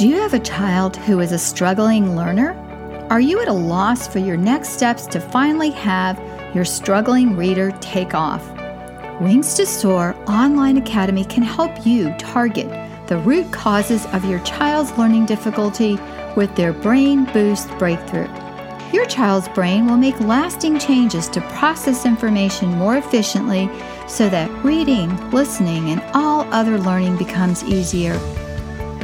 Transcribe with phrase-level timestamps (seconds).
[0.00, 2.54] Do you have a child who is a struggling learner?
[3.10, 6.18] Are you at a loss for your next steps to finally have
[6.54, 8.42] your struggling reader take off?
[9.20, 12.70] Wings to Soar Online Academy can help you target
[13.08, 15.98] the root causes of your child's learning difficulty
[16.34, 18.30] with their Brain Boost Breakthrough.
[18.94, 23.68] Your child's brain will make lasting changes to process information more efficiently
[24.08, 28.18] so that reading, listening, and all other learning becomes easier.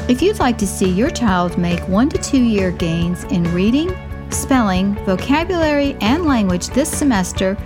[0.08, 3.92] If you'd like to see your child make one to two year gains in reading,
[4.30, 7.56] spelling, vocabulary, and language this semester,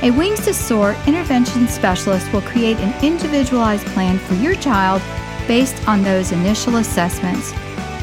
[0.03, 5.01] A Wings to Soar intervention specialist will create an individualized plan for your child
[5.47, 7.51] based on those initial assessments.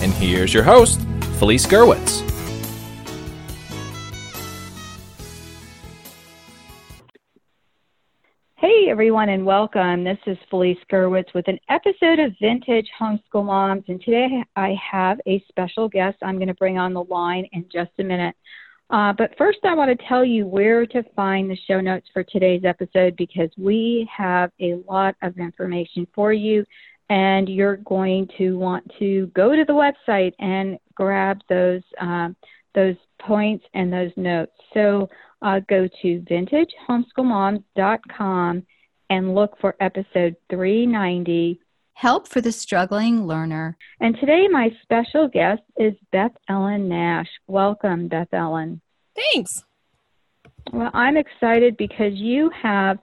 [0.00, 1.00] and here's your host,
[1.38, 2.24] Felice Gerwitz.
[8.56, 10.04] Hey everyone, and welcome.
[10.04, 15.20] This is Felice Gerwitz with an episode of Vintage Homeschool Moms, and today I have
[15.26, 18.36] a special guest I'm going to bring on the line in just a minute.
[18.90, 22.24] Uh, but first, I want to tell you where to find the show notes for
[22.24, 26.64] today's episode because we have a lot of information for you
[27.08, 32.36] and you're going to want to go to the website and grab those um,
[32.74, 34.52] those points and those notes.
[34.74, 35.08] So
[35.42, 38.66] uh, go to vintagehomeschoolmoms.com
[39.10, 41.58] and look for episode 390
[41.98, 43.76] Help for the Struggling Learner.
[43.98, 47.26] And today, my special guest is Beth Ellen Nash.
[47.48, 48.80] Welcome, Beth Ellen.
[49.16, 49.64] Thanks.
[50.72, 53.00] Well, I'm excited because you have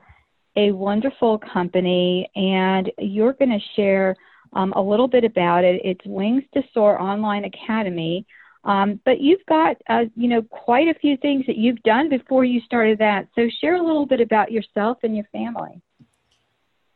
[0.55, 4.15] a wonderful company, and you're going to share
[4.53, 5.81] um, a little bit about it.
[5.83, 8.25] It's Wings to Soar Online Academy.
[8.63, 12.43] Um, but you've got, uh, you know, quite a few things that you've done before
[12.43, 13.27] you started that.
[13.35, 15.81] So share a little bit about yourself and your family.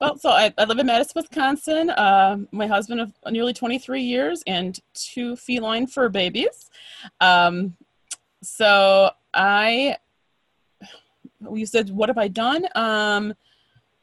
[0.01, 1.89] Well, so I, I live in Madison, Wisconsin.
[1.89, 6.71] Uh, my husband of nearly 23 years and two feline fur babies.
[7.19, 7.75] Um,
[8.41, 9.97] so I,
[11.53, 12.65] you said, what have I done?
[12.73, 13.33] Um,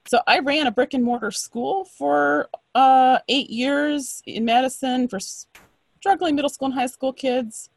[0.06, 5.18] so I ran a brick and mortar school for uh, eight years in Madison for
[5.18, 7.70] struggling middle school and high school kids.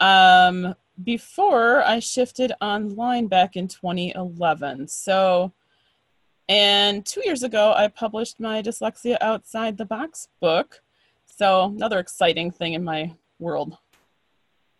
[0.00, 4.88] Um, before I shifted online back in 2011.
[4.88, 5.52] So,
[6.48, 10.82] and two years ago, I published my Dyslexia Outside the Box book.
[11.26, 13.76] So, another exciting thing in my world.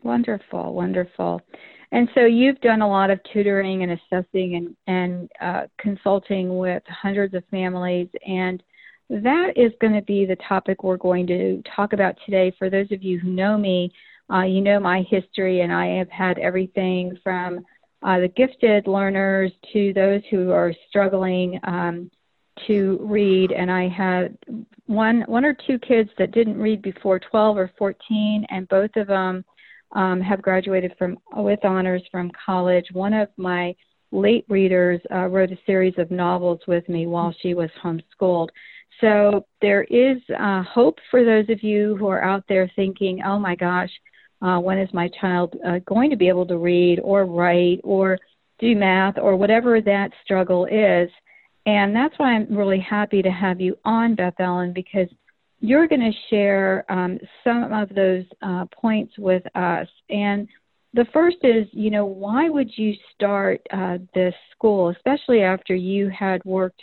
[0.02, 1.42] Wonderful, wonderful.
[1.90, 6.82] And so you've done a lot of tutoring and assessing and, and uh, consulting with
[6.86, 8.08] hundreds of families.
[8.26, 8.62] And
[9.08, 12.52] that is going to be the topic we're going to talk about today.
[12.58, 13.92] For those of you who know me,
[14.30, 17.64] uh, you know my history, and I have had everything from
[18.02, 22.10] uh, the gifted learners to those who are struggling um,
[22.66, 23.50] to read.
[23.52, 24.36] And I had
[24.86, 29.06] one, one or two kids that didn't read before 12 or 14, and both of
[29.06, 29.44] them
[29.92, 32.86] um, have graduated from with honors from college.
[32.92, 33.74] One of my
[34.10, 38.48] late readers uh, wrote a series of novels with me while she was homeschooled.
[39.00, 43.38] So there is uh, hope for those of you who are out there thinking, oh
[43.38, 43.90] my gosh,
[44.42, 48.18] uh, when is my child uh, going to be able to read or write or
[48.58, 51.10] do math or whatever that struggle is.
[51.66, 55.08] And that's why I'm really happy to have you on, Beth Ellen, because
[55.60, 59.88] you're going to share um, some of those uh, points with us.
[60.08, 60.48] And
[60.94, 66.08] the first is, you know, why would you start uh, this school, especially after you
[66.08, 66.82] had worked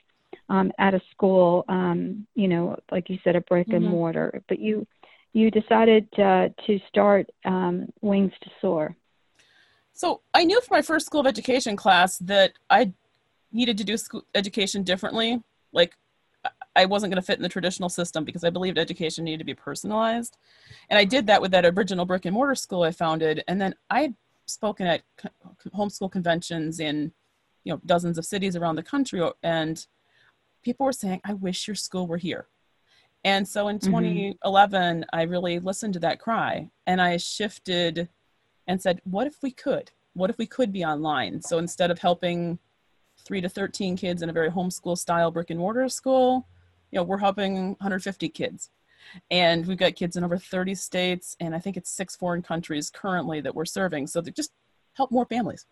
[0.50, 3.92] um, at a school, um, you know, like you said, a brick and mm-hmm.
[3.92, 4.86] mortar, but you
[5.34, 8.96] you decided uh, to start um, Wings to Soar?
[9.92, 12.94] So I knew from my first school of education class that I
[13.52, 15.42] needed to do school education differently.
[15.74, 15.98] Like
[16.76, 19.46] I wasn't going to fit in the traditional system because I believed education needed to
[19.46, 20.38] be personalized.
[20.90, 23.44] And I did that with that original brick and mortar school I founded.
[23.48, 25.02] And then I had spoken at
[25.76, 27.12] homeschool conventions in,
[27.64, 29.28] you know, dozens of cities around the country.
[29.42, 29.86] And
[30.64, 32.48] people were saying, I wish your school were here.
[33.24, 34.38] And so in 2011,
[35.02, 35.04] mm-hmm.
[35.12, 38.10] I really listened to that cry and I shifted
[38.68, 39.92] and said, what if we could?
[40.14, 41.42] What if we could be online?
[41.42, 42.60] So instead of helping
[43.24, 46.48] three to 13 kids in a very homeschool style brick and mortar school,
[46.96, 48.70] you know, we're helping 150 kids.
[49.30, 52.90] And we've got kids in over 30 states, and I think it's six foreign countries
[52.90, 54.08] currently that we're serving.
[54.08, 54.52] So they just
[54.94, 55.66] help more families.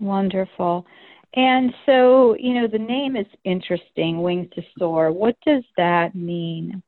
[0.00, 0.84] Wonderful.
[1.34, 5.12] And so, you know, the name is interesting, Wings to Soar.
[5.12, 6.82] What does that mean?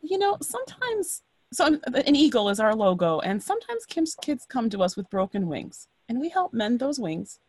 [0.00, 1.22] You know, sometimes,
[1.52, 5.86] so an eagle is our logo, and sometimes kids come to us with broken wings,
[6.08, 7.40] and we help mend those wings.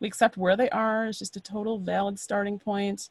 [0.00, 3.10] We accept where they are as just a total valid starting point.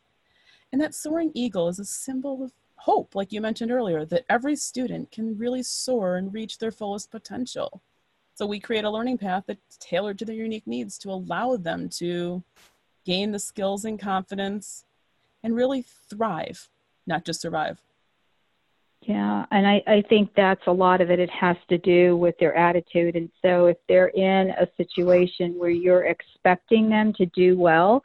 [0.72, 4.56] And that soaring eagle is a symbol of hope, like you mentioned earlier, that every
[4.56, 7.82] student can really soar and reach their fullest potential.
[8.34, 11.90] So we create a learning path that's tailored to their unique needs to allow them
[11.98, 12.44] to
[13.06, 14.86] gain the skills and confidence
[15.44, 16.70] and really thrive,
[17.06, 17.80] not just survive.
[19.04, 21.20] Yeah, and I, I think that's a lot of it.
[21.20, 23.16] It has to do with their attitude.
[23.16, 28.04] And so if they're in a situation where you're expecting them to do well,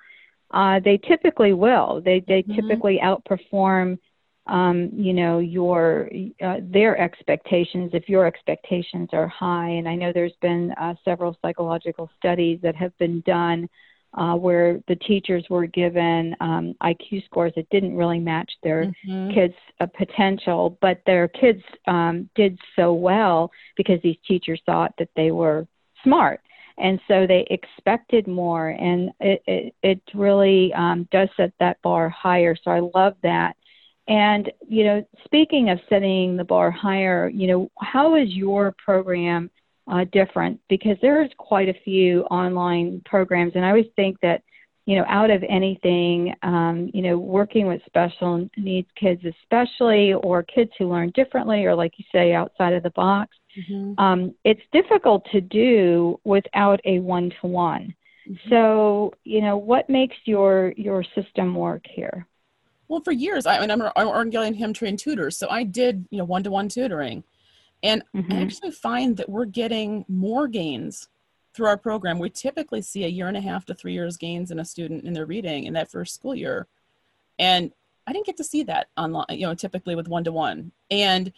[0.52, 2.00] uh, they typically will.
[2.04, 2.54] They they mm-hmm.
[2.54, 3.98] typically outperform
[4.46, 6.08] um, you know your
[6.42, 11.36] uh, their expectations if your expectations are high and i know there's been uh, several
[11.42, 13.68] psychological studies that have been done
[14.14, 19.34] uh, where the teachers were given um, iq scores that didn't really match their mm-hmm.
[19.34, 25.10] kids uh, potential but their kids um, did so well because these teachers thought that
[25.16, 25.66] they were
[26.04, 26.40] smart
[26.78, 32.08] and so they expected more and it, it, it really um, does set that bar
[32.08, 33.56] higher so i love that
[34.08, 39.50] and, you know, speaking of setting the bar higher, you know, how is your program
[39.90, 40.60] uh, different?
[40.68, 44.42] Because there's quite a few online programs, and I always think that,
[44.86, 50.44] you know, out of anything, um, you know, working with special needs kids, especially, or
[50.44, 54.00] kids who learn differently, or like you say, outside of the box, mm-hmm.
[54.00, 57.94] um, it's difficult to do without a one to one.
[58.48, 62.26] So, you know, what makes your your system work here?
[62.88, 66.24] Well, for years, I, mean, I'm, I'm Orton-Gillingham trained tutors, so I did, you know,
[66.24, 67.24] one-to-one tutoring,
[67.82, 68.32] and mm-hmm.
[68.32, 71.08] I actually find that we're getting more gains
[71.56, 72.18] through our program.
[72.18, 75.04] We typically see a year and a half to three years gains in a student
[75.04, 76.66] in their reading in that first school year,
[77.38, 77.72] and
[78.06, 80.70] I didn't get to see that online, you know, typically with one-to-one.
[80.90, 81.32] And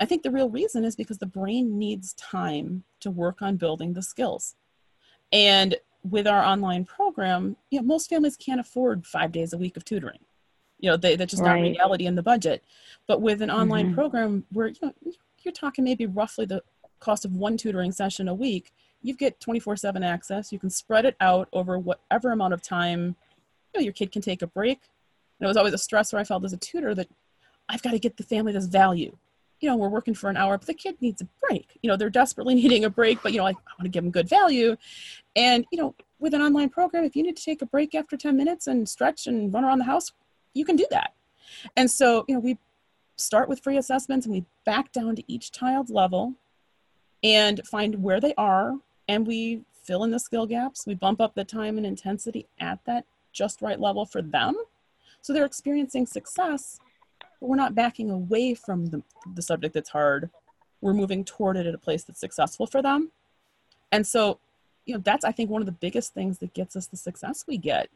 [0.00, 3.92] I think the real reason is because the brain needs time to work on building
[3.92, 4.54] the skills,
[5.32, 5.74] and
[6.08, 9.84] with our online program, you know, most families can't afford five days a week of
[9.84, 10.20] tutoring
[10.78, 11.62] you know they, that's just right.
[11.62, 12.62] not reality in the budget
[13.06, 13.94] but with an online mm-hmm.
[13.94, 14.92] program where you know,
[15.42, 16.62] you're talking maybe roughly the
[17.00, 20.52] cost of one tutoring session a week you get 24-7 access.
[20.52, 23.16] You can spread it out over whatever amount of time
[23.74, 24.80] you know your kid can take a break.
[25.38, 27.08] And it was always a stressor i felt as a tutor that
[27.68, 29.16] i've got to get the family this value.
[29.60, 31.78] You know we're working for an hour but the kid needs a break.
[31.82, 34.02] You know they're desperately needing a break but you know i, I want to give
[34.02, 34.76] them good value.
[35.34, 38.16] And you know with an online program if you need to take a break after
[38.16, 40.12] 10 minutes and stretch and run around the house
[40.56, 41.12] you can do that.
[41.76, 42.58] And so, you know, we
[43.16, 46.34] start with free assessments and we back down to each child's level
[47.22, 48.74] and find where they are
[49.08, 50.86] and we fill in the skill gaps.
[50.86, 54.56] We bump up the time and intensity at that just right level for them.
[55.20, 56.78] So they're experiencing success,
[57.40, 59.02] but we're not backing away from the,
[59.34, 60.30] the subject that's hard.
[60.80, 63.10] We're moving toward it at a place that's successful for them.
[63.92, 64.40] And so,
[64.84, 67.44] you know, that's, I think, one of the biggest things that gets us the success
[67.46, 67.88] we get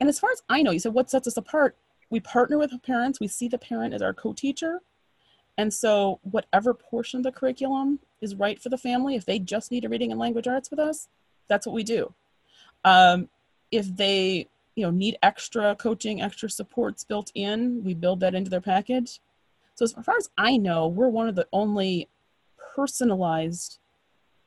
[0.00, 1.76] and as far as I know, you said what sets us apart?
[2.10, 4.80] We partner with parents, we see the parent as our co teacher.
[5.58, 9.70] And so, whatever portion of the curriculum is right for the family, if they just
[9.70, 11.08] need a reading and language arts with us,
[11.48, 12.14] that's what we do.
[12.84, 13.28] Um,
[13.70, 14.48] if they
[14.78, 19.20] you know need extra coaching extra supports built in we build that into their package
[19.74, 22.08] so as far as i know we're one of the only
[22.76, 23.80] personalized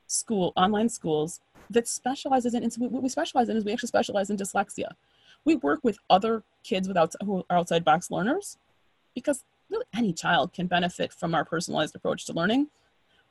[0.06, 3.88] school online schools that specializes in and so what we specialize in is we actually
[3.88, 4.88] specialize in dyslexia
[5.44, 8.56] we work with other kids without who are outside box learners
[9.14, 12.68] because really any child can benefit from our personalized approach to learning.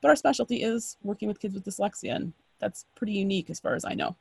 [0.02, 3.76] But our specialty is working with kids with dyslexia, and that's pretty unique as far
[3.76, 4.16] as I know.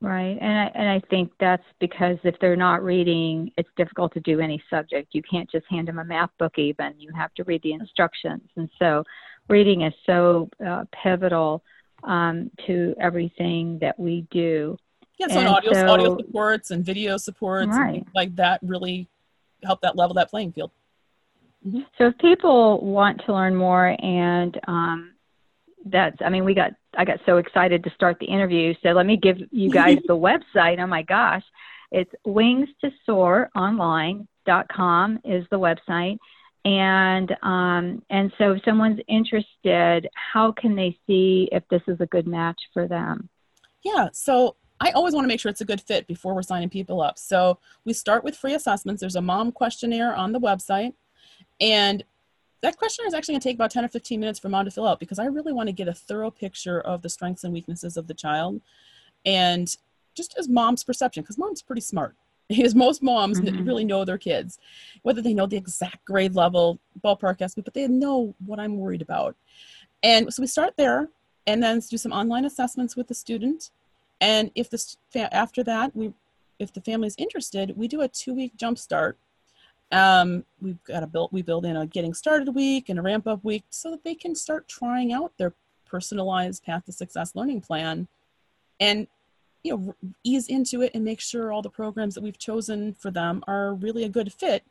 [0.00, 4.20] Right, and I, and I think that's because if they're not reading, it's difficult to
[4.20, 5.14] do any subject.
[5.14, 6.94] You can't just hand them a math book, even.
[6.98, 9.04] You have to read the instructions, and so
[9.48, 11.62] reading is so uh, pivotal
[12.04, 14.76] um, to everything that we do.
[15.18, 17.98] Yeah, so, audio, so, audio supports and video supports right.
[17.98, 19.08] and like that really
[19.62, 20.72] help that level that playing field.
[21.66, 21.80] Mm-hmm.
[21.96, 25.12] So if people want to learn more and um,
[25.86, 29.06] that's i mean we got i got so excited to start the interview so let
[29.06, 30.78] me give you guys the website.
[30.78, 31.42] Oh my gosh.
[31.90, 36.18] It's wings to soar online.com is the website.
[36.64, 42.06] And um, and so if someone's interested how can they see if this is a
[42.06, 43.28] good match for them?
[43.82, 46.70] Yeah so i always want to make sure it's a good fit before we're signing
[46.70, 47.18] people up.
[47.18, 49.00] So we start with free assessments.
[49.00, 50.94] There's a mom questionnaire on the website
[51.62, 52.04] and
[52.60, 54.70] that questionnaire is actually going to take about 10 or 15 minutes for mom to
[54.70, 57.52] fill out because I really want to get a thorough picture of the strengths and
[57.52, 58.60] weaknesses of the child
[59.24, 59.74] and
[60.14, 62.14] just as mom's perception because mom's pretty smart.
[62.48, 63.64] Because most moms mm-hmm.
[63.64, 64.58] really know their kids.
[65.02, 69.00] Whether they know the exact grade level ballpark estimate but they know what i'm worried
[69.00, 69.36] about.
[70.02, 71.08] And so we start there
[71.46, 73.70] and then do some online assessments with the student.
[74.20, 76.12] And if this after that we
[76.58, 79.16] if the family is interested we do a two week jump start
[79.92, 83.26] um, we've got a build, we build in a getting started week and a ramp
[83.26, 85.52] up week so that they can start trying out their
[85.86, 88.08] personalized path to success learning plan
[88.80, 89.06] and
[89.62, 89.94] you know
[90.24, 93.74] ease into it and make sure all the programs that we've chosen for them are
[93.74, 94.64] really a good fit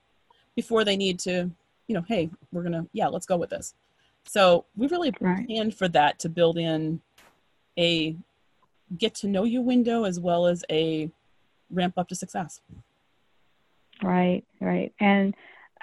[0.55, 1.51] before they need to
[1.87, 3.75] you know hey we're gonna yeah let's go with this
[4.23, 5.45] so we really right.
[5.45, 6.99] planned for that to build in
[7.77, 8.15] a
[8.97, 11.09] get to know you window as well as a
[11.69, 12.61] ramp up to success
[14.03, 14.93] Right, right.
[14.99, 15.33] And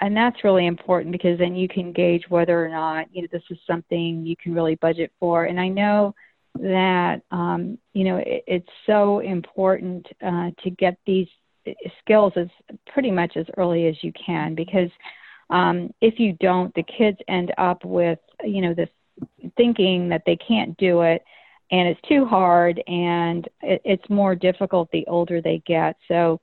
[0.01, 3.43] and that's really important because then you can gauge whether or not you know this
[3.49, 5.45] is something you can really budget for.
[5.45, 6.13] And I know
[6.55, 11.27] that um, you know it, it's so important uh, to get these
[12.01, 12.47] skills as
[12.91, 14.89] pretty much as early as you can because
[15.49, 18.89] um, if you don't, the kids end up with you know this
[19.57, 21.23] thinking that they can't do it
[21.71, 25.95] and it's too hard and it, it's more difficult the older they get.
[26.07, 26.39] So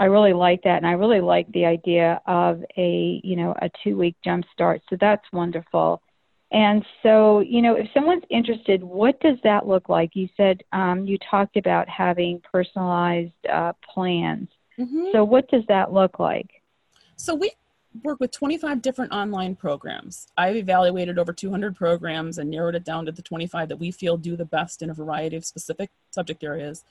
[0.00, 3.70] I really like that, and I really like the idea of a you know a
[3.84, 4.80] two week jump start.
[4.88, 6.00] So that's wonderful.
[6.50, 10.16] And so you know if someone's interested, what does that look like?
[10.16, 14.48] You said um, you talked about having personalized uh, plans.
[14.78, 15.08] Mm-hmm.
[15.12, 16.48] So what does that look like?
[17.16, 17.52] So we
[18.02, 20.28] work with 25 different online programs.
[20.38, 24.16] I've evaluated over 200 programs and narrowed it down to the 25 that we feel
[24.16, 26.84] do the best in a variety of specific subject areas.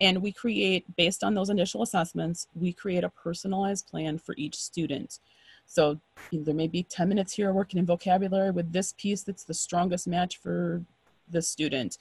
[0.00, 4.54] And we create, based on those initial assessments, we create a personalized plan for each
[4.54, 5.18] student.
[5.66, 6.00] So
[6.32, 10.06] there may be 10 minutes here working in vocabulary with this piece that's the strongest
[10.06, 10.82] match for
[11.28, 11.98] the student.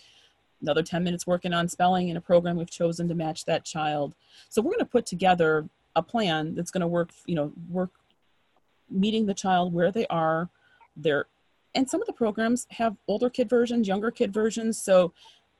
[0.61, 4.15] Another 10 minutes working on spelling in a program we've chosen to match that child.
[4.49, 7.91] So we're going to put together a plan that's going to work, you know, work
[8.89, 10.49] meeting the child where they are.
[10.95, 11.25] There,
[11.75, 14.81] and some of the programs have older kid versions, younger kid versions.
[14.81, 15.13] So,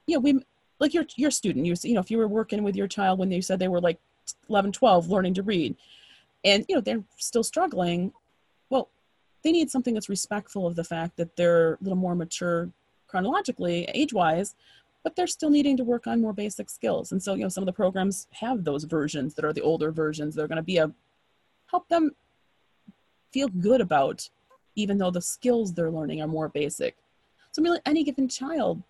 [0.08, 0.42] yeah, we
[0.80, 3.30] like your your student you you know if you were working with your child when
[3.30, 4.00] they said they were like
[4.50, 5.76] 11 12 learning to read
[6.44, 8.12] and you know they're still struggling
[8.70, 8.90] well
[9.44, 12.70] they need something that's respectful of the fact that they're a little more mature
[13.08, 14.56] chronologically age wise
[15.08, 17.14] but they're still needing to work on more basic skills.
[17.14, 19.90] And so you know some of the programs have those versions that are the older
[19.90, 20.92] versions they're going to be a
[21.68, 22.12] help them
[23.32, 24.30] feel good about
[24.76, 26.98] even though the skills they're learning are more basic.
[27.54, 28.84] So mean, any given child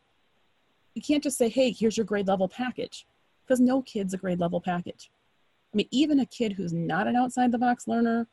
[0.97, 3.05] you can't just say, hey, here's your grade level package,
[3.45, 5.11] because no kid's a grade level package.
[5.71, 8.27] I mean, even a kid who's not an outside the box learner,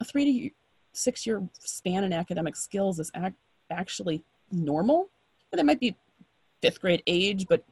[0.00, 0.54] a three to
[0.92, 3.34] six year span in academic skills is ac-
[3.68, 5.10] actually normal.
[5.50, 5.96] And they might be
[6.62, 7.64] fifth grade age, but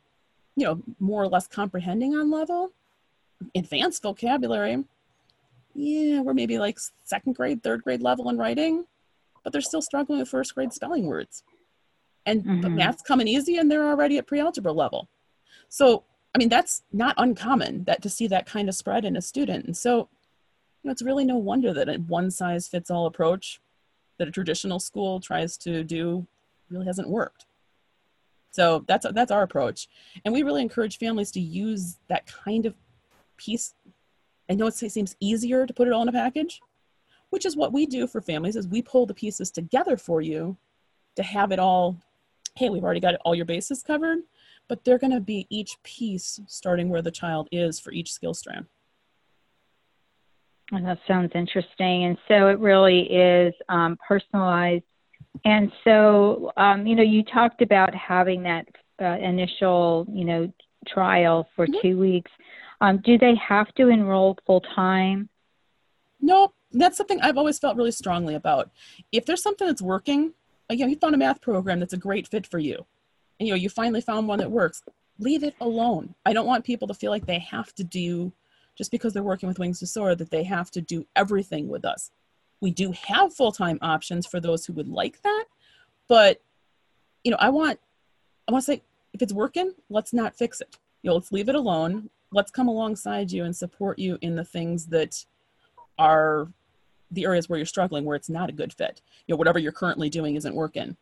[0.57, 2.73] you know, more or less comprehending on level.
[3.55, 4.83] Advanced vocabulary,
[5.75, 8.87] yeah, we're maybe like second grade, third grade level in writing,
[9.45, 11.45] but they're still struggling with first grade spelling words
[12.27, 12.61] and mm-hmm.
[12.61, 15.09] but math's coming easy and they're already at pre-algebra level.
[15.69, 16.05] So
[16.35, 19.67] i mean that's not uncommon that to see that kind of spread in a student.
[19.67, 20.09] And so
[20.83, 23.61] you know, it's really no wonder that a one size fits all approach
[24.19, 26.27] that a traditional school tries to do
[26.71, 27.47] really hasn't worked.
[28.51, 29.89] So that's that's our approach.
[30.25, 32.75] And we really encourage families to use that kind of
[33.37, 33.75] piece.
[34.49, 36.61] I know it seems easier to put it all in a package
[37.35, 40.57] which is what we do for families is we pull the pieces together for you
[41.17, 41.97] to have it all
[42.57, 44.19] hey, we've already got all your bases covered,
[44.69, 48.35] but they're going to be each piece starting where the child is for each skill
[48.35, 48.67] strand.
[50.73, 52.05] And that sounds interesting.
[52.05, 54.85] And so it really is um, personalized.
[55.45, 58.67] And so, um, you know, you talked about having that
[59.01, 60.53] uh, initial, you know,
[60.87, 61.81] trial for mm-hmm.
[61.83, 62.31] two weeks.
[62.81, 65.29] Um, do they have to enroll full time?
[66.21, 68.71] No, that's something I've always felt really strongly about.
[69.13, 70.33] If there's something that's working,
[70.71, 72.85] you know, you found a math program that's a great fit for you,
[73.39, 74.83] and you know, you finally found one that works.
[75.19, 76.15] Leave it alone.
[76.27, 78.33] I don't want people to feel like they have to do
[78.77, 81.85] just because they're working with Wings to Soar that they have to do everything with
[81.85, 82.11] us.
[82.61, 85.45] We do have full-time options for those who would like that,
[86.09, 86.41] but
[87.23, 87.79] you know, I want
[88.49, 90.77] I want to say if it's working, let's not fix it.
[91.03, 92.11] You know, let's leave it alone.
[92.33, 95.25] Let's come alongside you and support you in the things that
[95.99, 96.49] are
[97.15, 99.01] the areas where you're struggling, where it's not a good fit.
[99.27, 100.97] You know, whatever you're currently doing isn't working.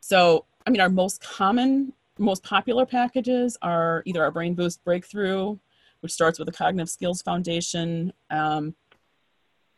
[0.00, 5.58] So, I mean, our most common, most popular packages are either our Brain Boost Breakthrough,
[6.00, 8.74] which starts with a cognitive skills foundation, um,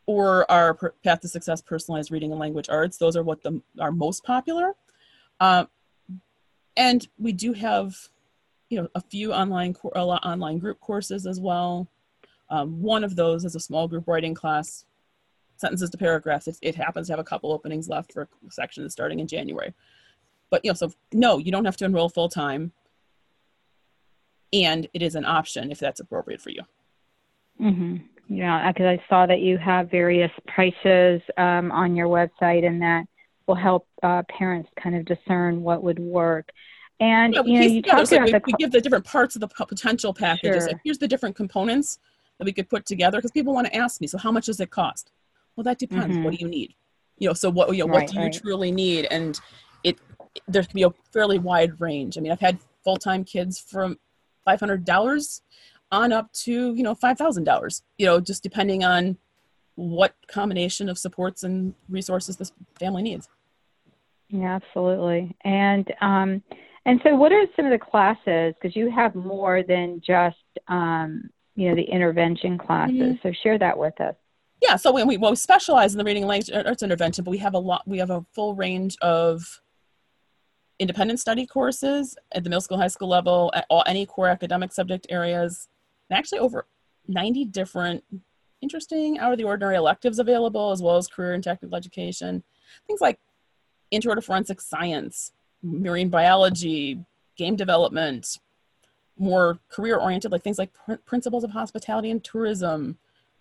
[0.06, 2.96] or our Path to Success Personalized Reading and Language Arts.
[2.96, 4.74] Those are what the, are most popular.
[5.40, 5.66] Uh,
[6.76, 7.96] and we do have,
[8.68, 11.88] you know, a few online, online group courses as well.
[12.50, 14.84] Um, one of those is a small group writing class,
[15.56, 16.48] sentences to paragraphs.
[16.48, 19.74] It, it happens to have a couple openings left for sections starting in January.
[20.50, 22.72] But you know, so no, you don't have to enroll full time,
[24.52, 26.62] and it is an option if that's appropriate for you.
[27.60, 27.96] Mm-hmm.
[28.28, 33.06] Yeah, because I saw that you have various prices um, on your website, and that
[33.46, 36.50] will help uh, parents kind of discern what would work.
[36.98, 38.42] And yeah, you know, you talked about we, the...
[38.46, 40.64] we give the different parts of the potential packages.
[40.64, 40.72] Sure.
[40.72, 41.98] Like, here's the different components
[42.38, 44.60] that we could put together because people want to ask me so how much does
[44.60, 45.12] it cost
[45.56, 46.14] well that depends.
[46.14, 46.24] Mm-hmm.
[46.24, 46.74] what do you need?
[47.18, 48.32] You know so what you know right, what do you right.
[48.32, 49.06] truly need?
[49.10, 49.40] And
[49.82, 49.98] it
[50.46, 52.18] there can be a fairly wide range.
[52.18, 53.98] I mean i've had full-time kids from
[54.46, 55.40] $500
[55.90, 59.16] on up to you know $5000 you know just depending on
[59.74, 63.28] what combination of supports and resources this family needs.
[64.28, 65.34] Yeah absolutely.
[65.44, 66.42] And um
[66.84, 68.54] and so what are some of the classes?
[68.54, 70.36] Because you have more than just
[70.68, 72.96] um you know the intervention classes.
[72.96, 73.28] Mm-hmm.
[73.28, 74.14] so share that with us
[74.62, 77.30] yeah so we, well, we specialize in the reading and language er, arts intervention but
[77.30, 79.60] we have a lot we have a full range of
[80.78, 84.72] independent study courses at the middle school high school level at all any core academic
[84.72, 85.68] subject areas
[86.10, 86.66] and actually over
[87.08, 88.04] 90 different
[88.60, 92.42] interesting out of the ordinary electives available as well as career and technical education
[92.86, 93.18] things like
[93.90, 96.98] intro to forensic science marine biology
[97.36, 98.38] game development
[99.18, 102.98] more career oriented, like things like pr- principles of hospitality and tourism,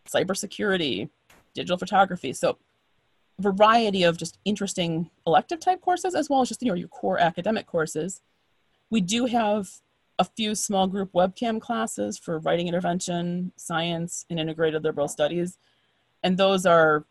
[0.08, 1.10] cybersecurity,
[1.56, 2.34] digital photography.
[2.34, 2.58] So,
[3.40, 7.20] variety of just interesting elective type courses as well as just you know your core
[7.20, 8.22] academic courses.
[8.90, 9.70] We do have
[10.20, 15.58] a few small group webcam classes for writing intervention, science, and integrated liberal studies,
[16.24, 17.06] and those are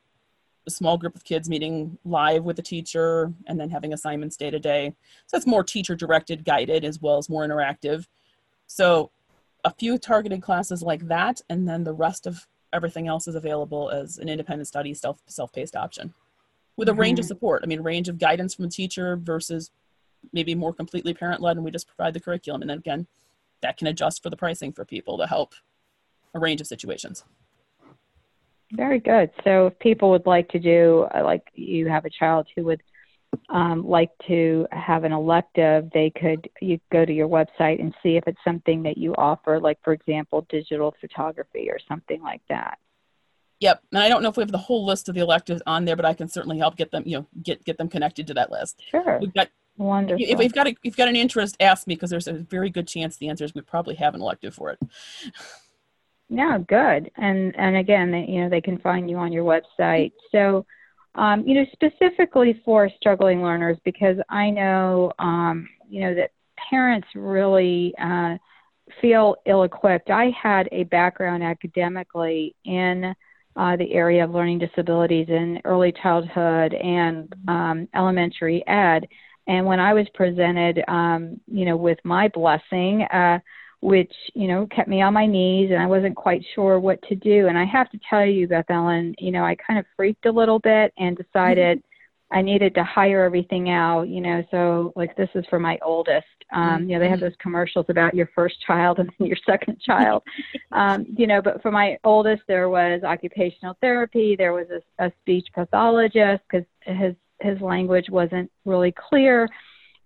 [0.66, 4.50] a small group of kids meeting live with a teacher and then having assignments day
[4.50, 4.94] to day.
[5.26, 8.06] So it's more teacher directed, guided, as well as more interactive.
[8.66, 9.10] So
[9.64, 13.88] a few targeted classes like that, and then the rest of everything else is available
[13.90, 16.12] as an independent study, self self-paced option
[16.76, 17.00] with a mm-hmm.
[17.00, 17.62] range of support.
[17.62, 19.70] I mean, range of guidance from a teacher versus
[20.32, 22.62] maybe more completely parent-led, and we just provide the curriculum.
[22.62, 23.06] And then again,
[23.62, 25.54] that can adjust for the pricing for people to help
[26.34, 27.24] a range of situations.
[28.72, 29.30] Very good.
[29.44, 32.82] So if people would like to do, uh, like you have a child who would
[33.48, 38.16] um, like to have an elective, they could you go to your website and see
[38.16, 42.78] if it's something that you offer, like for example, digital photography or something like that.
[43.60, 45.84] Yep, and I don't know if we have the whole list of the electives on
[45.84, 48.34] there, but I can certainly help get them, you know, get get them connected to
[48.34, 48.82] that list.
[48.90, 49.18] Sure.
[49.20, 50.24] We've got wonderful.
[50.26, 52.70] If you've got a, if you've got an interest, ask me because there's a very
[52.70, 54.78] good chance the answer is we probably have an elective for it.
[56.28, 57.10] Yeah, good.
[57.16, 60.12] And and again, they, you know, they can find you on your website.
[60.32, 60.66] So
[61.14, 66.30] um, you know, specifically for struggling learners, because I know, um, you know, that
[66.70, 68.36] parents really uh,
[69.00, 70.10] feel ill-equipped.
[70.10, 73.14] I had a background academically in
[73.56, 79.06] uh, the area of learning disabilities in early childhood and um, elementary ed.
[79.46, 83.38] And when I was presented, um, you know, with my blessing, uh,
[83.84, 87.14] which you know kept me on my knees and I wasn't quite sure what to
[87.14, 87.48] do.
[87.48, 90.32] And I have to tell you, Beth Ellen, you know I kind of freaked a
[90.32, 92.38] little bit and decided mm-hmm.
[92.38, 94.08] I needed to hire everything out.
[94.08, 96.24] You know, so like this is for my oldest.
[96.50, 97.26] Um, you know, they have mm-hmm.
[97.26, 100.22] those commercials about your first child and your second child.
[100.72, 104.34] um, you know, but for my oldest, there was occupational therapy.
[104.34, 109.46] There was a, a speech pathologist because his his language wasn't really clear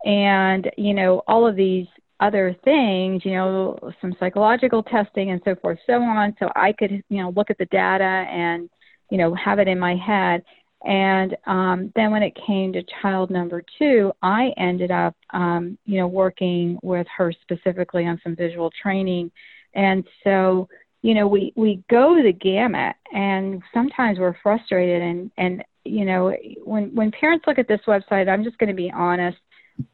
[0.04, 1.86] and you know all of these
[2.20, 6.34] other things, you know, some psychological testing and so forth, so on.
[6.38, 8.68] So I could, you know, look at the data and,
[9.10, 10.42] you know, have it in my head.
[10.84, 15.98] And um, then when it came to child number two, I ended up, um, you
[15.98, 19.30] know, working with her specifically on some visual training.
[19.74, 20.68] And so,
[21.02, 26.34] you know, we, we go the gamut and sometimes we're frustrated and, and, you know,
[26.64, 29.38] when, when parents look at this website, I'm just going to be honest,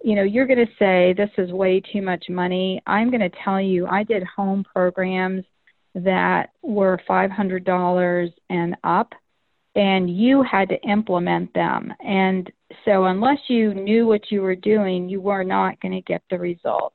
[0.02, 2.82] you know, you're going to say this is way too much money.
[2.86, 5.44] I'm going to tell you, I did home programs
[5.94, 9.12] that were $500 and up
[9.74, 11.92] and you had to implement them.
[12.00, 12.50] And
[12.84, 16.38] so, unless you knew what you were doing, you were not going to get the
[16.38, 16.94] results.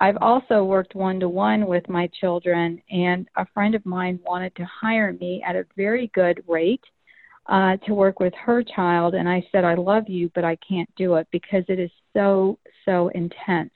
[0.00, 4.54] I've also worked one to one with my children, and a friend of mine wanted
[4.56, 6.82] to hire me at a very good rate
[7.46, 9.14] uh, to work with her child.
[9.14, 12.58] And I said, I love you, but I can't do it because it is so,
[12.84, 13.72] so intense.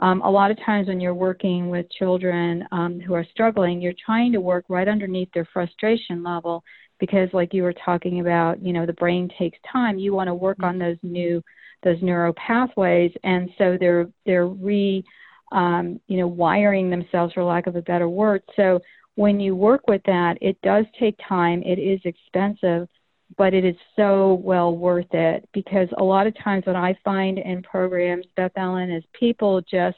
[0.00, 3.94] Um, a lot of times when you're working with children um, who are struggling, you're
[4.04, 6.64] trying to work right underneath their frustration level
[6.98, 9.98] because like you were talking about you know the brain takes time.
[9.98, 11.42] You want to work on those new
[11.82, 15.04] those neural pathways and so they're they're re
[15.52, 18.42] um, you know wiring themselves for lack of a better word.
[18.56, 18.80] So
[19.16, 21.62] when you work with that it does take time.
[21.62, 22.88] It is expensive
[23.36, 27.38] but it is so well worth it because a lot of times what i find
[27.38, 29.96] in programs beth ellen is people just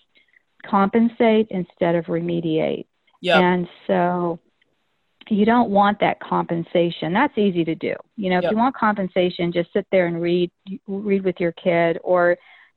[0.65, 2.87] compensate instead of remediate
[3.21, 3.41] yep.
[3.41, 4.39] and so
[5.29, 7.13] you don't want that compensation.
[7.13, 7.95] That's easy to do.
[8.17, 8.45] You know, yep.
[8.45, 10.51] if you want compensation, just sit there and read
[10.87, 12.37] read with your kid, or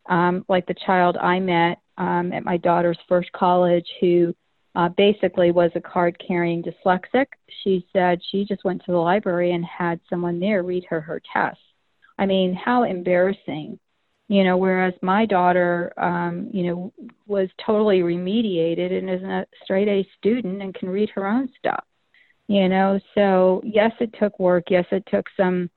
[0.09, 4.33] um, like the child I met um, at my daughter's first college, who
[4.75, 7.25] uh, basically was a card carrying dyslexic.
[7.63, 11.21] She said she just went to the library and had someone there read her her
[11.33, 11.61] tests.
[12.17, 13.79] I mean, how embarrassing.
[14.27, 16.93] You know, whereas my daughter, um, you know,
[17.25, 21.83] was totally remediated and is a straight A student and can read her own stuff
[22.47, 25.69] you know so yes it took work yes it took some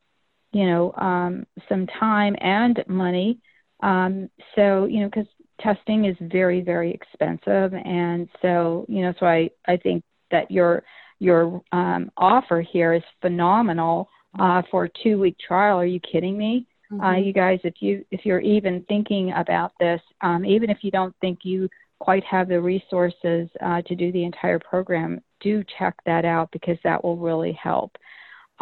[0.53, 3.39] you know um some time and money
[3.83, 5.29] um so you know because
[5.63, 10.83] testing is very very expensive and so you know so i i think that your
[11.19, 16.37] your um offer here is phenomenal uh for a two week trial are you kidding
[16.37, 17.05] me uh, mm-hmm.
[17.05, 20.91] uh you guys if you if you're even thinking about this um even if you
[20.91, 21.69] don't think you
[22.03, 26.77] quite have the resources uh, to do the entire program, do check that out because
[26.83, 27.97] that will really help.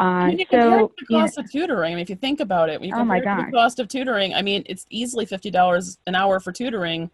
[0.01, 1.93] Uh, I mean, so, the cost of tutoring.
[1.93, 4.33] I mean, if you think about it, when you compare oh the cost of tutoring,
[4.33, 7.11] I mean, it's easily fifty dollars an hour for tutoring.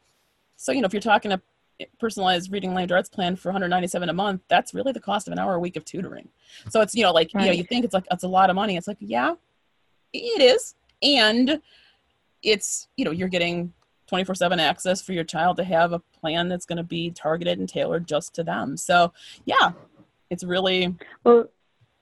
[0.56, 1.42] So you know, if you're talking a
[2.00, 5.38] personalized reading language arts plan for 197 a month, that's really the cost of an
[5.38, 6.30] hour a week of tutoring.
[6.70, 7.44] So it's you know, like right.
[7.44, 8.78] you know, you think it's like it's a lot of money.
[8.78, 9.34] It's like yeah,
[10.14, 11.62] it is, and
[12.42, 13.74] it's you know, you're getting
[14.08, 17.60] 24 7 access for your child to have a plan that's going to be targeted
[17.60, 18.78] and tailored just to them.
[18.78, 19.12] So,
[19.44, 19.72] yeah,
[20.30, 20.96] it's really.
[21.26, 21.50] Well,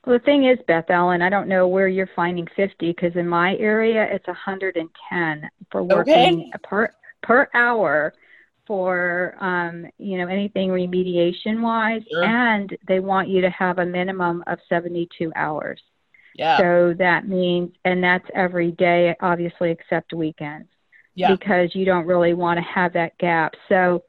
[0.05, 3.27] well, the thing is, Beth Ellen, I don't know where you're finding 50 because in
[3.27, 6.51] my area it's 110 for working okay.
[6.63, 8.13] per per hour
[8.67, 12.23] for um, you know anything remediation wise, sure.
[12.23, 15.81] and they want you to have a minimum of 72 hours.
[16.35, 16.57] Yeah.
[16.57, 20.67] So that means, and that's every day, obviously, except weekends
[21.15, 21.31] yeah.
[21.31, 23.53] because you don't really want to have that gap.
[23.69, 24.03] So,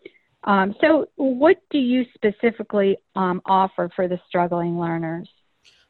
[0.44, 5.28] um, so what do you specifically um, offer for the struggling learners?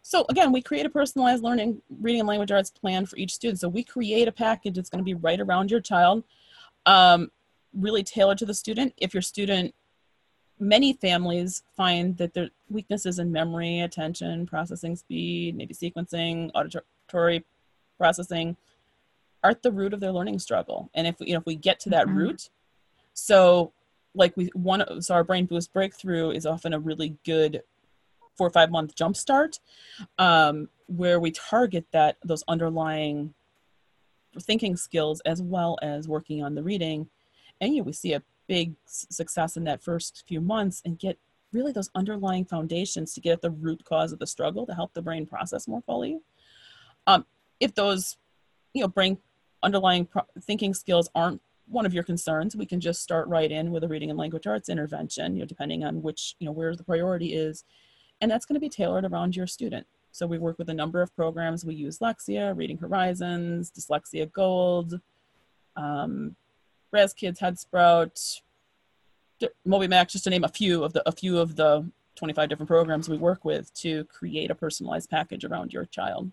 [0.09, 3.59] So again, we create a personalized learning reading and language arts plan for each student.
[3.59, 6.23] So we create a package that's going to be right around your child,
[6.87, 7.33] um,
[7.75, 8.95] really tailored to the student.
[8.99, 9.75] If your student,
[10.61, 17.45] many families find that their weaknesses in memory, attention, processing speed, maybe sequencing, auditory
[17.99, 18.57] processing,
[19.43, 20.89] are at the root of their learning struggle.
[20.95, 22.19] And if you know if we get to that mm-hmm.
[22.19, 22.51] root,
[23.13, 23.73] so
[24.15, 27.65] like we one so our brain boost breakthrough is often a really good
[28.37, 29.61] four or five month jump start
[30.19, 33.35] um, where we target that those underlying
[34.43, 37.09] thinking skills as well as working on the reading
[37.61, 41.19] and you know, we see a big success in that first few months and get
[41.53, 44.93] really those underlying foundations to get at the root cause of the struggle to help
[44.93, 46.19] the brain process more fully
[47.07, 47.25] um,
[47.61, 48.17] if those
[48.75, 49.19] you know brain
[49.63, 53.71] underlying pro- thinking skills aren't one of your concerns, we can just start right in
[53.71, 56.75] with a reading and language arts intervention, you know, depending on which, you know, where
[56.75, 57.65] the priority is.
[58.21, 59.87] And that's going to be tailored around your student.
[60.13, 61.65] So we work with a number of programs.
[61.65, 65.01] We use Lexia, Reading Horizons, Dyslexia Gold,
[65.77, 66.37] um,
[66.91, 68.41] Raz Kids Headsprout,
[69.67, 73.09] MobyMax, just to name a few of the a few of the 25 different programs
[73.09, 76.31] we work with to create a personalized package around your child.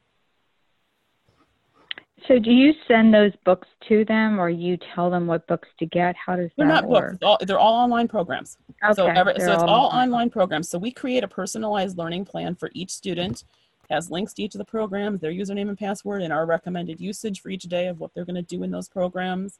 [2.27, 5.85] So do you send those books to them or you tell them what books to
[5.85, 6.15] get?
[6.15, 7.19] How does they're that not work?
[7.19, 7.23] books.
[7.23, 8.57] All, they're all online programs.
[8.83, 10.69] Okay, so, every, so it's all, all online programs.
[10.69, 13.43] So we create a personalized learning plan for each student
[13.89, 17.41] has links to each of the programs, their username and password, and our recommended usage
[17.41, 19.59] for each day of what they're going to do in those programs.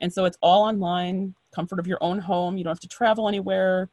[0.00, 2.56] And so it's all online, comfort of your own home.
[2.56, 3.88] You don't have to travel anywhere.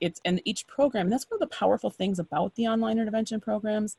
[0.00, 3.96] It's and each program, that's one of the powerful things about the online intervention programs,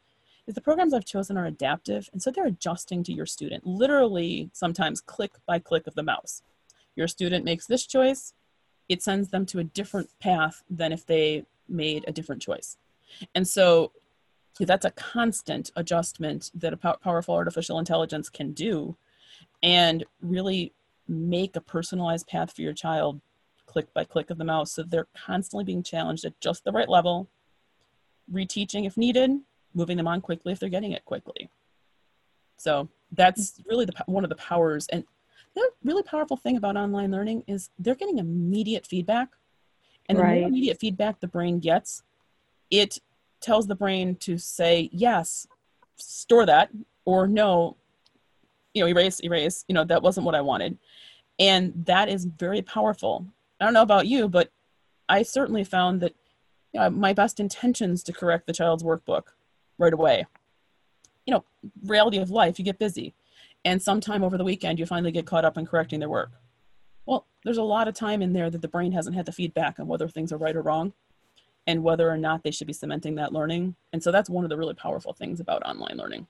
[0.47, 4.49] is the programs I've chosen are adaptive, and so they're adjusting to your student, literally
[4.53, 6.41] sometimes click by click of the mouse.
[6.95, 8.33] Your student makes this choice,
[8.89, 12.77] it sends them to a different path than if they made a different choice.
[13.35, 13.91] And so
[14.59, 18.97] that's a constant adjustment that a powerful artificial intelligence can do
[19.61, 20.73] and really
[21.07, 23.21] make a personalized path for your child
[23.65, 26.89] click by click of the mouse so they're constantly being challenged at just the right
[26.89, 27.27] level
[28.31, 29.31] reteaching if needed
[29.77, 31.49] moving them on quickly if they're getting it quickly.
[32.57, 34.87] So that's really the one of the powers.
[34.91, 35.05] And
[35.55, 39.29] the really powerful thing about online learning is they're getting immediate feedback.
[40.09, 40.39] And the right.
[40.39, 42.03] more immediate feedback the brain gets
[42.71, 42.99] it
[43.39, 45.47] tells the brain to say yes
[45.95, 46.69] store that
[47.05, 47.77] or no
[48.73, 50.77] you know erase erase you know that wasn't what i wanted.
[51.39, 53.27] And that is very powerful.
[53.59, 54.49] I don't know about you but
[55.09, 56.15] i certainly found that
[56.73, 59.23] you know, my best intentions to correct the child's workbook
[59.77, 60.25] right away
[61.25, 61.43] you know
[61.85, 63.13] reality of life you get busy
[63.65, 66.31] and sometime over the weekend you finally get caught up in correcting their work
[67.05, 69.79] well there's a lot of time in there that the brain hasn't had the feedback
[69.79, 70.93] on whether things are right or wrong
[71.67, 73.75] and whether or not they should be cementing that learning.
[73.93, 76.25] And so that's one of the really powerful things about online learning.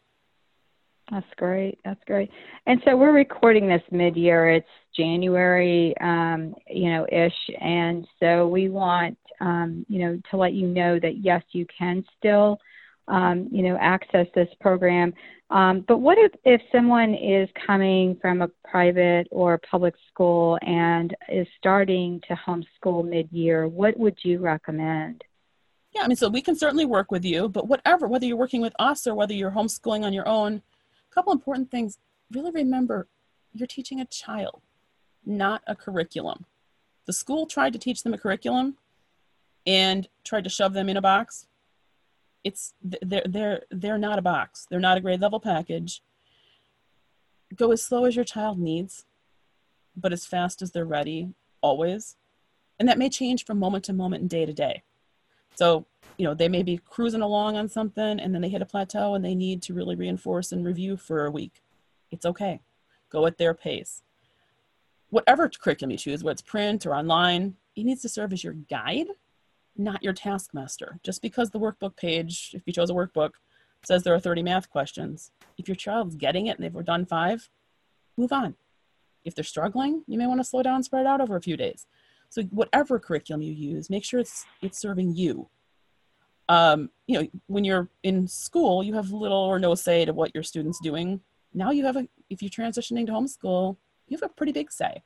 [1.12, 1.80] That's great.
[1.86, 2.30] That's great.
[2.66, 4.50] And so we're recording this mid-year.
[4.50, 10.52] It's January, um, you know, ish, and so we want, um, you know, to let
[10.52, 12.60] you know that yes, you can still,
[13.08, 15.14] um, you know, access this program.
[15.50, 21.16] Um, but what if if someone is coming from a private or public school and
[21.30, 23.68] is starting to homeschool mid-year?
[23.68, 25.24] What would you recommend?
[25.94, 28.62] Yeah, I mean, so we can certainly work with you, but whatever, whether you're working
[28.62, 30.62] with us or whether you're homeschooling on your own,
[31.10, 31.98] a couple important things.
[32.32, 33.08] Really remember,
[33.54, 34.62] you're teaching a child,
[35.26, 36.46] not a curriculum.
[37.06, 38.76] The school tried to teach them a curriculum
[39.66, 41.48] and tried to shove them in a box.
[42.48, 44.68] It's they're they're they're not a box.
[44.70, 46.02] They're not a grade level package.
[47.54, 49.06] Go as slow as your child needs,
[49.98, 52.16] but as fast as they're ready, always.
[52.80, 54.84] And that may change from moment to moment and day to day.
[55.56, 55.86] So,
[56.18, 59.16] you know, they may be cruising along on something and then they hit a plateau
[59.16, 61.62] and they need to really reinforce and review for a week.
[62.12, 62.62] It's okay.
[63.10, 64.04] Go at their pace.
[65.10, 68.54] Whatever curriculum you choose, whether it's print or online, it needs to serve as your
[68.54, 69.08] guide,
[69.78, 71.00] not your taskmaster.
[71.04, 73.32] Just because the workbook page, if you chose a workbook,
[73.84, 77.50] says there are 30 math questions, if your child's getting it and they've done five,
[78.18, 78.56] move on.
[79.24, 81.58] If they're struggling, you may want to slow down, and spread out over a few
[81.58, 81.86] days.
[82.30, 85.50] So whatever curriculum you use, make sure it's it's serving you.
[86.50, 90.34] Um, you know, when you're in school, you have little or no say to what
[90.34, 91.22] your students doing.
[91.54, 95.04] Now you have a if you're transitioning to homeschool, you have a pretty big say.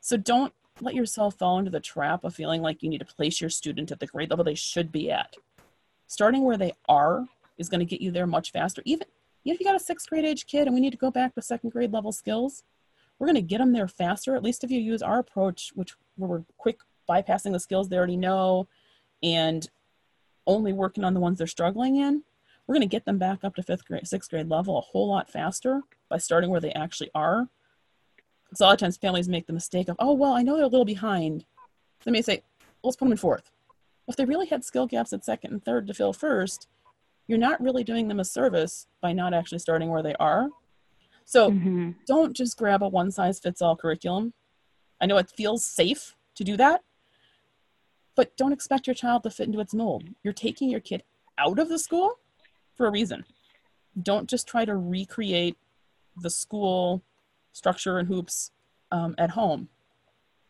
[0.00, 3.40] So don't let yourself fall into the trap of feeling like you need to place
[3.40, 5.36] your student at the grade level they should be at.
[6.06, 7.26] Starting where they are
[7.58, 8.82] is going to get you there much faster.
[8.84, 9.06] Even,
[9.44, 11.42] if you got a sixth grade age kid and we need to go back to
[11.42, 12.64] second grade level skills,
[13.18, 15.94] we're going to get them there faster, at least if you use our approach, which
[16.16, 18.66] we're quick bypassing the skills they already know
[19.22, 19.68] and
[20.46, 22.22] only working on the ones they're struggling in.
[22.66, 25.08] We're going to get them back up to fifth grade, sixth grade level a whole
[25.08, 27.48] lot faster by starting where they actually are.
[28.54, 30.64] Because a lot of times families make the mistake of, oh, well, I know they're
[30.64, 31.44] a little behind.
[32.04, 33.50] They may say, well, let's put them in fourth.
[34.06, 36.68] If they really had skill gaps at second and third to fill first,
[37.26, 40.50] you're not really doing them a service by not actually starting where they are.
[41.24, 41.90] So mm-hmm.
[42.06, 44.34] don't just grab a one size fits all curriculum.
[45.00, 46.82] I know it feels safe to do that,
[48.14, 50.04] but don't expect your child to fit into its mold.
[50.22, 51.02] You're taking your kid
[51.38, 52.20] out of the school
[52.76, 53.24] for a reason.
[54.00, 55.56] Don't just try to recreate
[56.16, 57.02] the school
[57.54, 58.50] structure and hoops
[58.92, 59.68] um, at home.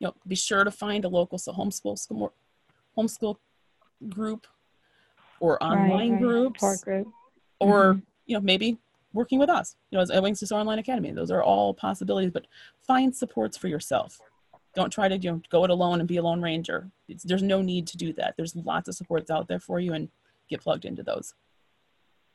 [0.00, 2.32] You know, be sure to find a local so homeschool school,
[2.98, 3.36] homeschool
[4.08, 4.48] group
[5.38, 7.06] or online right, groups, group.
[7.60, 8.00] or mm-hmm.
[8.26, 8.78] you know maybe
[9.12, 11.12] working with us, you know, as Wings to Online Academy.
[11.12, 12.46] Those are all possibilities, but
[12.84, 14.20] find supports for yourself.
[14.74, 16.90] Don't try to you know, go it alone and be a lone ranger.
[17.08, 18.34] It's, there's no need to do that.
[18.36, 20.08] There's lots of supports out there for you and
[20.50, 21.34] get plugged into those.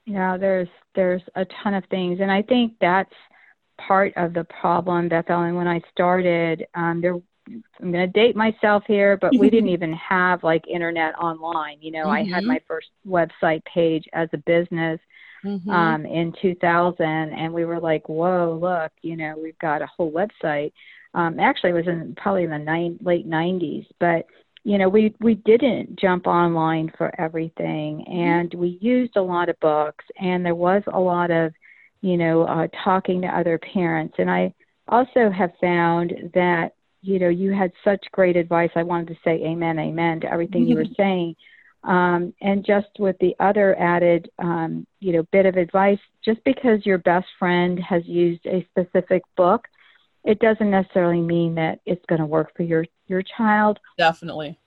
[0.06, 3.14] Yeah, there's there's a ton of things, and I think that's
[3.88, 5.56] part of the problem, Beth Ellen.
[5.56, 7.16] When I started, um, there
[7.82, 11.78] I'm going to date myself here, but we didn't even have like internet online.
[11.82, 12.10] You know, mm-hmm.
[12.10, 12.48] I had mm-hmm.
[12.48, 15.00] my first website page as a business
[15.44, 15.70] mm-hmm.
[15.70, 18.92] um, in 2000, and we were like, "Whoa, look!
[19.02, 20.74] You know, we've got a whole website."
[21.14, 24.28] Um, actually, it was in probably in the nine, late 90s, but
[24.64, 28.12] you know, we we didn't jump online for everything, Mm-hmm.
[28.12, 31.54] and we used a lot of books, and there was a lot of,
[32.02, 34.16] you know, uh, talking to other parents.
[34.18, 34.54] And I
[34.88, 38.72] also have found that, you know, you had such great advice.
[38.76, 41.36] I wanted to say amen, amen to everything you were saying.
[41.84, 46.86] Um, and just with the other added, um, you know, bit of advice, just because
[46.86, 49.66] your best friend has used a specific book,
[50.24, 54.60] it doesn't necessarily mean that it's going to work for your your child Definitely.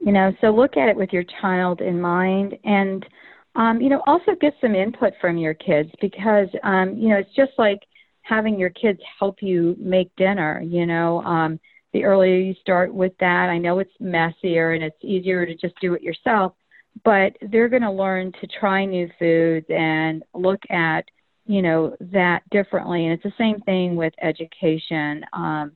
[0.00, 3.06] you know so look at it with your child in mind and
[3.56, 7.34] um, you know also get some input from your kids because um, you know it's
[7.34, 7.80] just like
[8.22, 11.58] having your kids help you make dinner you know um,
[11.92, 15.74] the earlier you start with that i know it's messier and it's easier to just
[15.80, 16.54] do it yourself
[17.04, 21.04] but they're going to learn to try new foods and look at
[21.46, 23.04] you know that differently.
[23.04, 25.24] And it's the same thing with education.
[25.32, 25.72] Um,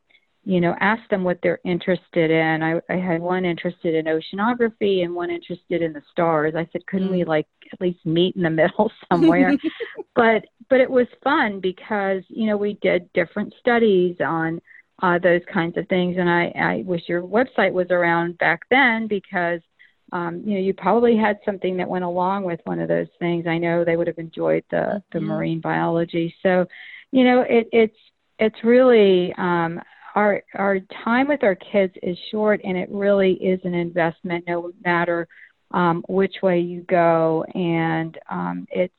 [0.49, 2.63] you know, ask them what they're interested in.
[2.63, 6.55] I, I had one interested in oceanography and one interested in the stars.
[6.57, 9.55] I said, couldn't we like at least meet in the middle somewhere?
[10.17, 14.61] but but it was fun because you know we did different studies on
[15.03, 19.07] uh, those kinds of things, and I, I wish your website was around back then
[19.07, 19.61] because
[20.13, 23.47] um, you know you probably had something that went along with one of those things.
[23.47, 25.27] I know they would have enjoyed the the Mhm.
[25.27, 26.35] marine biology.
[26.43, 26.67] So
[27.13, 27.99] you know it, it's
[28.39, 29.81] it's really um,
[30.19, 34.73] our our time with our kids is short and it really is an investment no
[34.85, 35.29] matter
[35.71, 37.45] um, which way you go.
[37.55, 38.93] And um, it's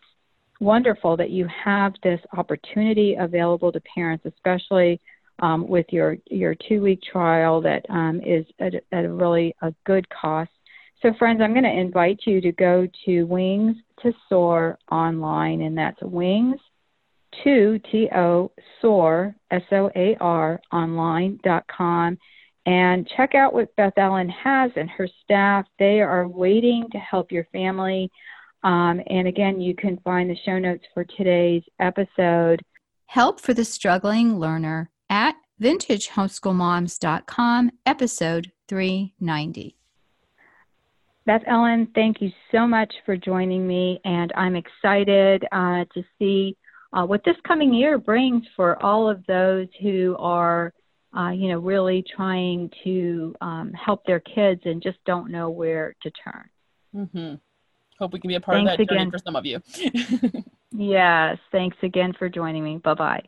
[0.61, 5.01] wonderful that you have this opportunity available to parents especially
[5.39, 9.73] um, with your your two week trial that um, is at, at a really a
[9.85, 10.51] good cost.
[11.01, 15.77] So friends i'm going to invite you to go to wings to soar online and
[15.77, 16.59] that's wings
[17.43, 22.17] to T O SOAR S O A R online dot com
[22.65, 25.65] and check out what Beth Ellen has and her staff.
[25.79, 28.11] They are waiting to help your family.
[28.63, 32.61] Um, and again, you can find the show notes for today's episode.
[33.07, 39.75] Help for the Struggling Learner at vintagehomeschoolmoms.com, episode 390.
[41.25, 46.55] Beth Ellen, thank you so much for joining me, and I'm excited uh, to see
[46.93, 50.73] uh, what this coming year brings for all of those who are,
[51.17, 55.95] uh, you know, really trying to um, help their kids and just don't know where
[56.01, 56.49] to turn.
[56.95, 57.35] Mm-hmm.
[57.99, 59.61] Hope we can be a part Thanks of that journey for some of you.
[60.71, 62.77] Yes, thanks again for joining me.
[62.77, 63.23] Bye bye.